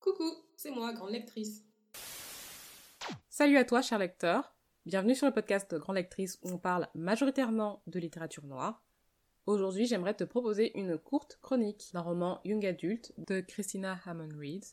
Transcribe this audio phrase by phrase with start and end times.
[0.00, 1.64] Coucou, c'est moi, grande lectrice.
[3.28, 4.54] Salut à toi, cher lecteur.
[4.86, 8.84] Bienvenue sur le podcast Grande Lectrice où on parle majoritairement de littérature noire.
[9.46, 14.64] Aujourd'hui, j'aimerais te proposer une courte chronique d'un roman young adulte de Christina Hammond Reed,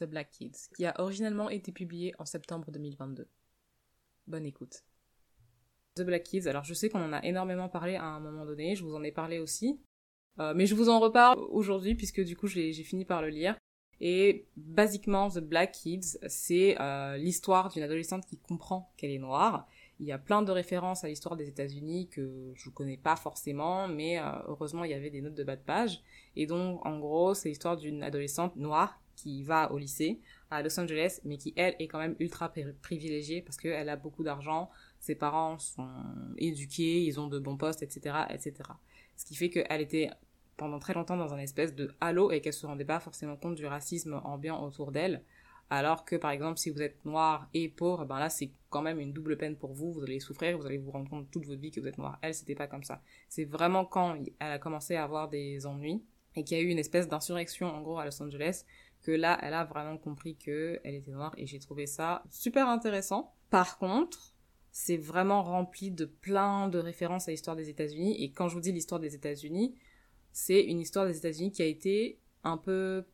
[0.00, 3.28] The Black Kids, qui a originellement été publié en septembre 2022.
[4.26, 4.82] Bonne écoute.
[5.94, 8.74] The Black Kids, alors je sais qu'on en a énormément parlé à un moment donné,
[8.74, 9.80] je vous en ai parlé aussi,
[10.40, 13.56] euh, mais je vous en reparle aujourd'hui puisque du coup j'ai fini par le lire.
[14.04, 19.68] Et basiquement, The Black Kids, c'est euh, l'histoire d'une adolescente qui comprend qu'elle est noire.
[20.00, 23.86] Il y a plein de références à l'histoire des États-Unis que je connais pas forcément,
[23.86, 26.02] mais euh, heureusement il y avait des notes de bas de page.
[26.34, 30.18] Et donc en gros, c'est l'histoire d'une adolescente noire qui va au lycée
[30.50, 34.24] à Los Angeles, mais qui elle est quand même ultra privilégiée parce qu'elle a beaucoup
[34.24, 35.88] d'argent, ses parents sont
[36.38, 38.54] éduqués, ils ont de bons postes, etc., etc.
[39.16, 40.10] Ce qui fait qu'elle était
[40.56, 43.54] pendant très longtemps dans un espèce de halo et qu'elle se rendait pas forcément compte
[43.54, 45.22] du racisme ambiant autour d'elle.
[45.70, 49.00] Alors que par exemple, si vous êtes noir et pauvre, ben là c'est quand même
[49.00, 49.92] une double peine pour vous.
[49.92, 52.18] Vous allez souffrir, vous allez vous rendre compte toute votre vie que vous êtes noir.
[52.20, 53.00] Elle, c'était pas comme ça.
[53.28, 56.02] C'est vraiment quand elle a commencé à avoir des ennuis
[56.36, 58.64] et qu'il y a eu une espèce d'insurrection en gros à Los Angeles
[59.02, 62.68] que là, elle a vraiment compris que elle était noire et j'ai trouvé ça super
[62.68, 63.34] intéressant.
[63.50, 64.34] Par contre,
[64.70, 68.60] c'est vraiment rempli de plein de références à l'histoire des États-Unis et quand je vous
[68.60, 69.74] dis l'histoire des États-Unis,
[70.32, 73.04] c'est une histoire des États-Unis qui a été un peu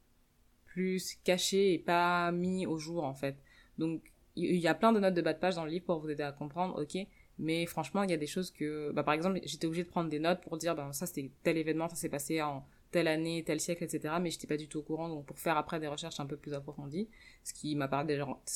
[0.67, 3.37] plus cachée et pas mis au jour en fait.
[3.79, 5.99] Donc il y a plein de notes de bas de page dans le livre pour
[5.99, 7.07] vous aider à comprendre, ok.
[7.41, 10.09] Mais franchement, il y a des choses que, bah, par exemple, j'étais obligée de prendre
[10.09, 13.45] des notes pour dire, ben ça c'était tel événement, ça s'est passé en telle année,
[13.45, 14.15] tel siècle, etc.
[14.21, 16.37] Mais j'étais pas du tout au courant, donc pour faire après des recherches un peu
[16.37, 17.09] plus approfondies,
[17.45, 18.05] ce qui m'a pas,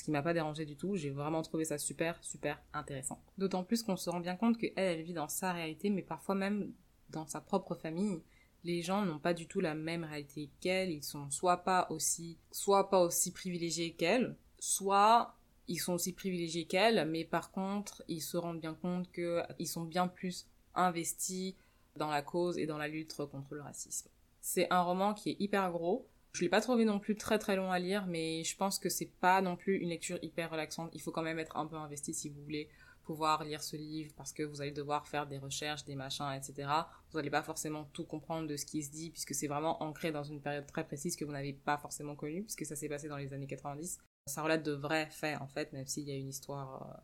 [0.08, 3.22] m'a pas dérangé du tout, j'ai vraiment trouvé ça super, super intéressant.
[3.38, 6.34] D'autant plus qu'on se rend bien compte qu'elle, elle vit dans sa réalité, mais parfois
[6.34, 6.72] même
[7.10, 8.22] dans sa propre famille
[8.64, 12.38] les gens n'ont pas du tout la même réalité qu'elle, ils sont soit pas aussi,
[12.50, 15.34] soit pas aussi privilégiés qu'elle, soit
[15.68, 19.84] ils sont aussi privilégiés qu'elle, mais par contre, ils se rendent bien compte qu'ils sont
[19.84, 21.54] bien plus investis
[21.96, 24.08] dans la cause et dans la lutte contre le racisme.
[24.40, 26.06] C'est un roman qui est hyper gros.
[26.32, 28.88] Je l'ai pas trouvé non plus très très long à lire, mais je pense que
[28.88, 30.90] c'est pas non plus une lecture hyper relaxante.
[30.94, 32.68] Il faut quand même être un peu investi si vous voulez
[33.02, 36.68] pouvoir lire ce livre parce que vous allez devoir faire des recherches, des machins, etc.
[37.10, 40.12] Vous n'allez pas forcément tout comprendre de ce qui se dit puisque c'est vraiment ancré
[40.12, 43.08] dans une période très précise que vous n'avez pas forcément connue puisque ça s'est passé
[43.08, 43.98] dans les années 90.
[44.26, 47.00] Ça relate de vrais faits en fait, même s'il y a une histoire, euh,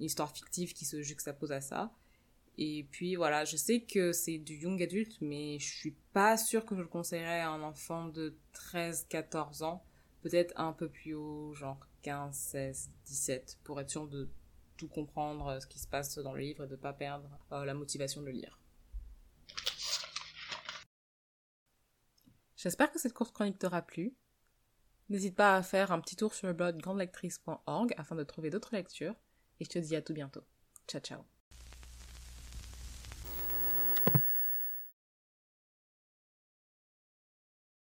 [0.00, 1.92] une histoire fictive qui se juxtapose à ça.
[2.58, 6.64] Et puis voilà, je sais que c'est du young adulte, mais je suis pas sûre
[6.64, 9.84] que je le conseillerais à un enfant de 13-14 ans.
[10.22, 14.28] Peut-être un peu plus haut, genre 15, 16, 17, pour être sûr de
[14.76, 17.28] tout comprendre euh, ce qui se passe dans le livre et de ne pas perdre
[17.52, 18.58] euh, la motivation de le lire.
[22.56, 24.16] J'espère que cette courte chronique t'aura plu.
[25.08, 28.74] N'hésite pas à faire un petit tour sur le blog grandelectrice.org afin de trouver d'autres
[28.74, 29.14] lectures
[29.60, 30.42] et je te dis à tout bientôt.
[30.88, 31.35] Ciao ciao